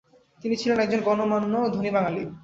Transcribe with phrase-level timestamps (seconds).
[0.43, 2.21] তিনি ছিলেন একজন গণ্যমান্য ধনী বাঙালি।